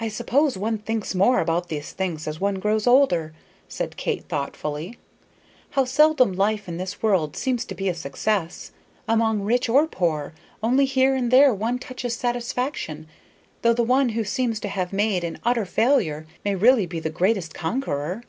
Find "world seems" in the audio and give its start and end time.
7.00-7.64